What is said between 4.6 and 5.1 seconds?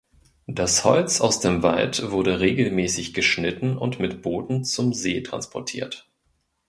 zum